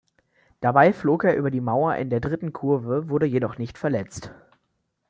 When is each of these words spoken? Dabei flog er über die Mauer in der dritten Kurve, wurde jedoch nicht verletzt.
Dabei 0.61 0.93
flog 0.93 1.25
er 1.25 1.35
über 1.35 1.51
die 1.51 1.61
Mauer 1.61 1.93
in 1.97 2.09
der 2.09 2.19
dritten 2.19 2.53
Kurve, 2.53 3.07
wurde 3.07 3.27
jedoch 3.27 3.59
nicht 3.59 3.77
verletzt. 3.77 4.31